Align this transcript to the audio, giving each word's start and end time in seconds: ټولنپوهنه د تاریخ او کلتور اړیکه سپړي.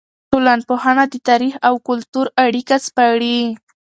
ټولنپوهنه 0.31 1.03
د 1.09 1.15
تاریخ 1.29 1.53
او 1.67 1.75
کلتور 1.87 2.25
اړیکه 2.45 2.75
سپړي. 2.87 3.39